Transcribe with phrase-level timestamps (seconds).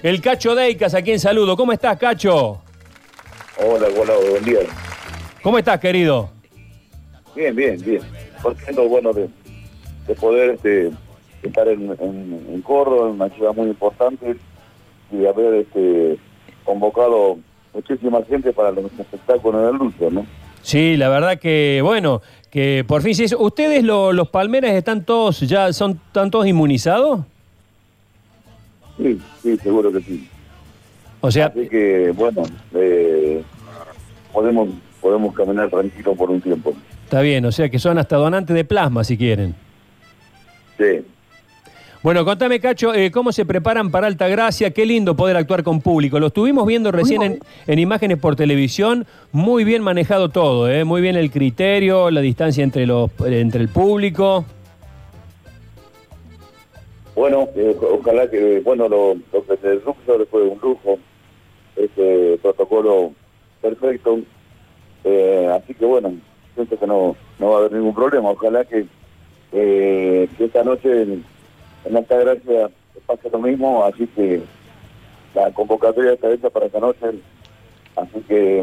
[0.00, 1.56] El Cacho Deicas, a quien saludo.
[1.56, 2.60] ¿Cómo estás, Cacho?
[3.60, 4.60] Hola, hola, buen día.
[5.42, 6.30] ¿Cómo estás, querido?
[7.34, 8.00] Bien, bien, bien.
[8.40, 9.28] Contento, bueno, de,
[10.06, 10.92] de poder este,
[11.42, 14.36] estar en, en, en Córdoba, en una ciudad muy importante,
[15.10, 16.16] y haber este,
[16.64, 17.38] convocado
[17.74, 20.24] muchísima gente para los espectáculos de Lucio, ¿no?
[20.62, 22.22] Sí, la verdad que, bueno,
[22.52, 23.36] que por fin hizo.
[23.40, 27.22] ¿Ustedes, lo- los palmeras, están todos ya, son, están todos inmunizados?
[28.98, 30.28] Sí, sí, seguro que sí.
[31.20, 32.42] O sea, Así que, bueno,
[32.74, 33.42] eh,
[34.32, 34.68] podemos,
[35.00, 36.74] podemos caminar tranquilo por un tiempo.
[37.04, 39.54] está bien, o sea que son hasta donantes de plasma, si quieren.
[40.76, 41.04] Sí.
[42.00, 44.70] Bueno, contame, Cacho, eh, ¿cómo se preparan para Altagracia?
[44.70, 46.20] Qué lindo poder actuar con público.
[46.20, 49.04] Lo estuvimos viendo recién en, en imágenes por televisión.
[49.32, 50.84] Muy bien manejado todo, ¿eh?
[50.84, 54.44] muy bien el criterio, la distancia entre, los, entre el público.
[57.18, 61.00] Bueno, eh, ojalá que, bueno, lo, que se Luxor fue un lujo,
[61.74, 63.12] este protocolo
[63.60, 64.20] perfecto,
[65.02, 66.14] eh, así que bueno,
[66.54, 68.86] siento que no, no va a haber ningún problema, ojalá que,
[69.50, 71.24] eh, esta noche en,
[71.86, 72.70] en Altagracia
[73.04, 74.40] pase lo mismo, así que
[75.34, 77.04] la convocatoria está hecha para esta noche,
[77.96, 78.62] así que,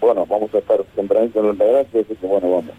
[0.00, 2.76] bueno, vamos a estar tempranito en Altagracia, así que bueno, vamos,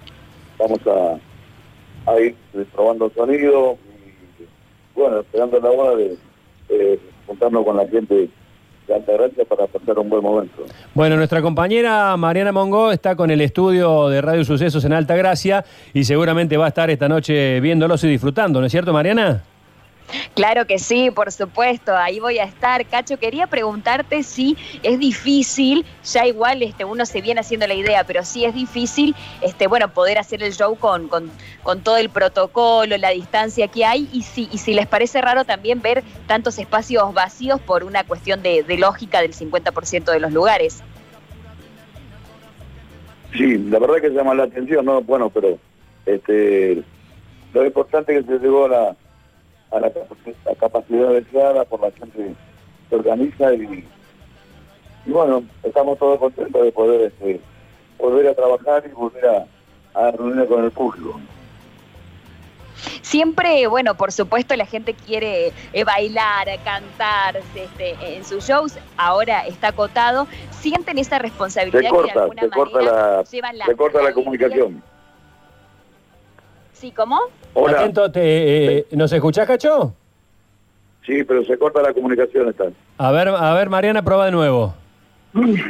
[0.57, 2.33] vamos a, a ir
[2.71, 3.77] probando sonido,
[5.07, 6.17] bueno, esperando la hora de
[6.69, 8.29] eh, juntarnos con la gente
[8.87, 10.63] de Altagracia para pasar un buen momento.
[10.93, 16.03] Bueno, nuestra compañera Mariana Mongo está con el estudio de Radio Sucesos en Altagracia y
[16.03, 19.43] seguramente va a estar esta noche viéndolos y disfrutando, ¿no es cierto, Mariana?
[20.33, 22.85] Claro que sí, por supuesto, ahí voy a estar.
[22.85, 28.03] Cacho, quería preguntarte si es difícil, ya igual este, uno se viene haciendo la idea,
[28.03, 31.29] pero sí es difícil este, bueno, poder hacer el show con, con,
[31.63, 35.43] con todo el protocolo, la distancia que hay, y si, y si les parece raro
[35.43, 40.83] también ver tantos espacios vacíos por una cuestión de, lógica del 50% de los lugares.
[43.33, 45.01] Sí, la verdad que llama la atención, ¿no?
[45.01, 45.57] Bueno, pero
[46.05, 46.83] este
[47.53, 48.95] lo importante es que se llegó a la,
[49.71, 49.91] a la,
[50.45, 52.35] la capacidad deseada por la gente que
[52.89, 53.85] se organiza y,
[55.05, 57.39] y bueno, estamos todos contentos de poder este,
[57.97, 59.45] volver a trabajar y volver a,
[59.93, 61.19] a reunirnos con el público.
[63.01, 69.47] Siempre, bueno, por supuesto la gente quiere eh, bailar, cantar este, en sus shows, ahora
[69.47, 70.27] está acotado.
[70.51, 74.13] ¿Sienten esa responsabilidad que de corta, alguna corta manera la, llevan la, se corta la
[74.13, 74.83] comunicación.
[76.79, 77.19] Sí, ¿cómo?
[77.53, 77.79] Hola.
[77.79, 79.93] Atento, te- eh, ¿Nos escuchás, Cacho?
[81.05, 82.65] Sí, pero se corta la comunicación, está.
[82.97, 84.73] A ver, a ver, Mariana, prueba de nuevo.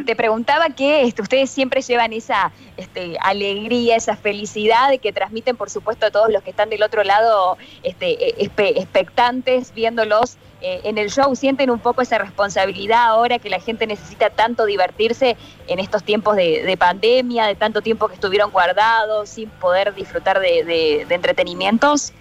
[0.06, 5.70] Te preguntaba que este, ustedes siempre llevan esa este, alegría, esa felicidad que transmiten, por
[5.70, 10.98] supuesto, a todos los que están del otro lado este, espe- expectantes, viéndolos eh, en
[10.98, 11.36] el show.
[11.36, 15.38] ¿Sienten un poco esa responsabilidad ahora que la gente necesita tanto divertirse
[15.68, 20.40] en estos tiempos de, de pandemia, de tanto tiempo que estuvieron guardados, sin poder disfrutar
[20.40, 22.12] de, entretenimientos?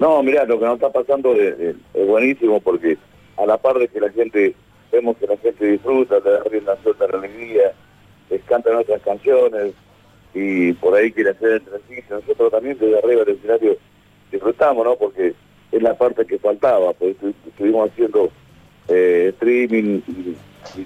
[0.00, 2.98] No, mirá, lo que nos está pasando es, buenísimo porque
[3.36, 4.54] a la par de que la gente,
[4.90, 7.72] vemos que la gente disfruta, le da rienda suelta la alegría,
[8.28, 9.72] les cantan otras canciones
[10.34, 12.16] y por ahí quiere hacer el ejercicio.
[12.16, 13.76] Nosotros también desde arriba del escenario
[14.32, 14.96] disfrutamos, ¿no?
[14.96, 15.34] Porque
[15.72, 18.30] es la parte que faltaba, estu- estuvimos haciendo
[18.88, 20.36] eh, streaming y,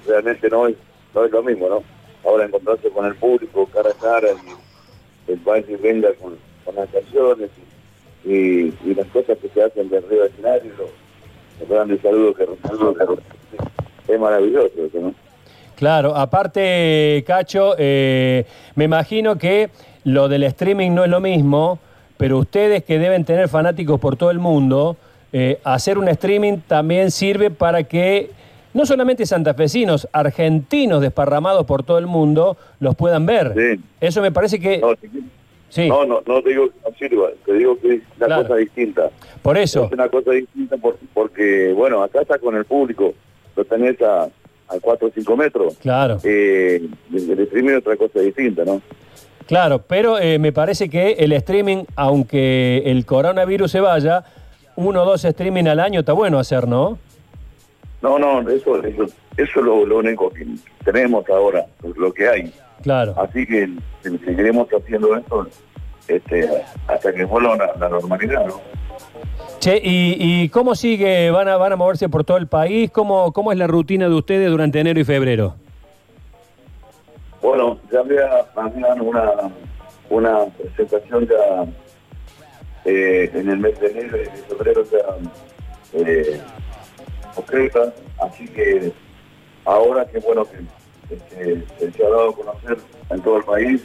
[0.06, 0.76] realmente no es,
[1.14, 1.82] no es lo mismo, ¿no?
[2.24, 4.28] Ahora encontrarse con el público cara a cara
[5.26, 7.50] y el baile y venga con, con las canciones
[8.24, 10.90] y, y, las cosas que se hacen de arriba del escenario, los,
[11.60, 12.96] los grandes saludos que recibimos,
[14.08, 15.14] es maravilloso eso, ¿no?
[15.76, 18.46] Claro, aparte, Cacho, eh,
[18.76, 19.70] me imagino que
[20.04, 21.80] lo del streaming no es lo mismo,
[22.24, 24.96] pero ustedes que deben tener fanáticos por todo el mundo,
[25.30, 28.30] eh, hacer un streaming también sirve para que
[28.72, 33.52] no solamente santafesinos, argentinos desparramados por todo el mundo los puedan ver.
[33.54, 33.80] Sí.
[34.00, 34.78] Eso me parece que...
[34.78, 34.94] No,
[35.68, 38.42] Sí, no, no, no te digo que no sirva, te digo que es una Claro.
[38.44, 39.10] cosa distinta.
[39.42, 39.84] por eso.
[39.86, 43.12] Es una cosa distinta por- porque, bueno, acá está con el público,
[43.56, 45.74] lo tenés a, a 4 o 5 metros.
[45.82, 46.18] Claro.
[46.24, 46.80] Eh,
[47.12, 48.80] el streaming es otra cosa distinta, ¿no?
[49.46, 54.24] Claro, pero eh, me parece que el streaming, aunque el coronavirus se vaya,
[54.76, 56.98] uno o dos streaming al año está bueno hacer, ¿no?
[58.00, 60.46] No, no, eso, eso, eso es lo, lo único que
[60.84, 62.52] tenemos ahora, lo que hay.
[62.82, 63.14] Claro.
[63.18, 63.68] Así que
[64.02, 65.46] seguiremos haciendo esto
[66.08, 66.48] este,
[66.86, 68.60] hasta que vuelva la, la normalidad, ¿no?
[69.58, 71.30] Che, ¿y, y cómo sigue?
[71.30, 72.90] ¿Van a, ¿Van a moverse por todo el país?
[72.90, 75.54] ¿Cómo, ¿Cómo es la rutina de ustedes durante enero y febrero?
[77.44, 79.30] Bueno, ya había, habían una,
[80.08, 81.66] una presentación ya
[82.86, 84.98] eh, en el mes de enero y febrero ya
[85.92, 86.40] eh,
[87.34, 87.92] concretas,
[88.22, 88.90] así que
[89.66, 91.18] ahora que bueno que,
[91.78, 92.78] que se ha dado a conocer
[93.10, 93.84] en todo el país,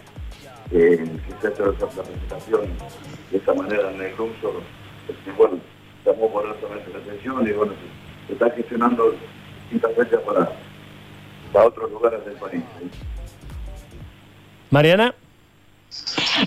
[0.72, 2.62] eh, que se ha hecho esa presentación
[3.30, 4.54] de esa manera en el curso,
[5.10, 5.60] este, bueno,
[5.98, 7.74] estamos poderosamente la atención y bueno,
[8.26, 9.14] se, está gestionando
[9.64, 10.50] distintas fechas para,
[11.52, 12.64] para otros lugares del país.
[14.70, 15.14] Mariana.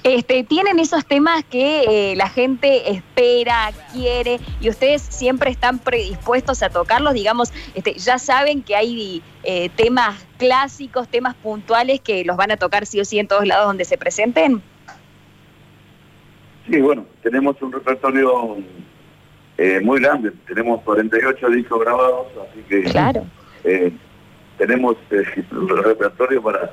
[0.05, 6.63] Este, tienen esos temas que eh, la gente espera, quiere y ustedes siempre están predispuestos
[6.63, 12.37] a tocarlos, digamos, este, ya saben que hay eh, temas clásicos, temas puntuales que los
[12.37, 14.63] van a tocar sí o sí en todos lados donde se presenten.
[16.71, 18.59] Sí, bueno, tenemos un repertorio
[19.59, 23.27] eh, muy grande, tenemos 48 discos grabados, así que claro.
[24.57, 26.71] tenemos el repertorio para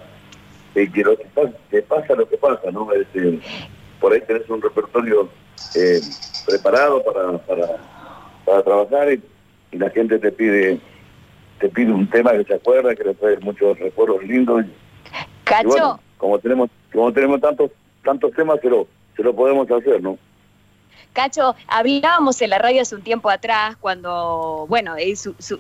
[0.76, 2.92] eh, que lo que pasa, que pasa lo que pasa, ¿no?
[2.94, 3.40] Este,
[4.00, 5.30] por ahí tenés un repertorio
[5.76, 6.00] eh,
[6.46, 7.68] preparado para, para,
[8.46, 9.22] para trabajar y,
[9.72, 10.80] la gente te pide
[11.60, 14.66] te pide un tema que se acuerda, que le trae muchos recuerdos lindos.
[15.44, 16.00] Cacho.
[16.18, 17.70] como tenemos como tenemos tantos
[18.04, 20.18] tantos temas, se lo, se lo podemos hacer, ¿no?
[21.14, 24.96] Cacho, hablábamos en la radio hace un tiempo atrás, cuando, bueno,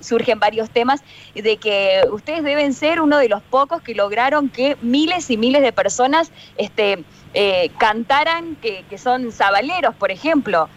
[0.02, 1.02] surgen varios temas,
[1.34, 5.62] de que ustedes deben ser uno de los pocos que lograron que miles y miles
[5.62, 7.04] de personas este,
[7.34, 10.70] eh, cantaran que, son sabaleros, por ejemplo.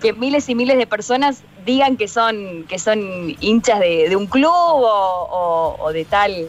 [0.00, 4.52] Que miles y miles de personas digan que son, que son hinchas de, un club
[4.52, 6.48] o, de tal.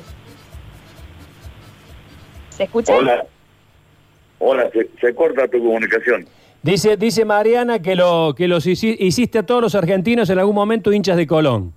[2.50, 2.96] ¿Se escucha?
[2.96, 3.25] Hola.
[4.40, 4.69] Hola,
[5.00, 6.28] se corta tu comunicación.
[6.65, 10.91] Dice, dice Mariana que, lo, que los hiciste a todos los argentinos en algún momento
[10.91, 11.73] hinchas de Colón.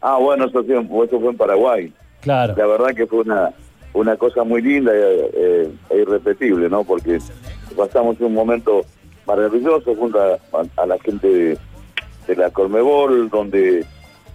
[0.00, 1.92] Ah, bueno, eso, sí, eso fue en Paraguay.
[2.22, 2.54] Claro.
[2.56, 3.50] La verdad que fue una,
[3.92, 6.84] una cosa muy linda e, irrepetible, ¿no?
[6.84, 7.18] Porque
[7.76, 8.80] pasamos un momento
[9.26, 11.58] maravilloso junto a, la gente
[12.26, 13.84] de, la Colmebol, donde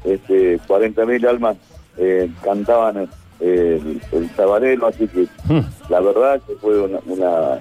[0.04, 1.58] este, 40.000 almas
[1.98, 5.66] eh, cantaban el, el así que hmm.
[5.90, 7.60] la verdad que fue una una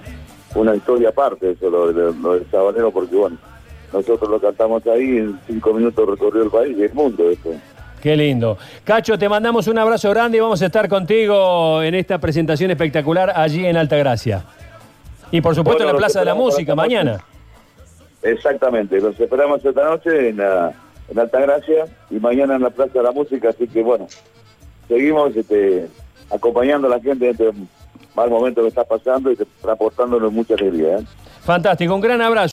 [0.75, 3.37] historia aparte eso, lo, del sabanero, porque bueno,
[3.91, 7.51] nosotros lo cantamos ahí, en cinco minutos recorrió el país y el mundo eso.
[8.01, 8.57] Qué lindo.
[8.83, 13.33] Cacho, te mandamos un abrazo grande y vamos a estar contigo en esta presentación espectacular
[13.35, 14.45] allí en Altagracia.
[15.31, 17.23] Y por supuesto en la Plaza de la Música, mañana.
[18.21, 20.73] Exactamente, los esperamos esta noche en, la,
[21.09, 24.07] en Altagracia y mañana en la Plaza de la Música, así que bueno,
[24.87, 25.87] seguimos este,
[26.29, 27.51] acompañando a la gente este
[28.15, 29.37] mal momento que está pasando y
[29.69, 30.97] aportándonos mucha alegría.
[30.97, 31.03] ¿eh?
[31.43, 32.43] Fantástico, un gran abrazo.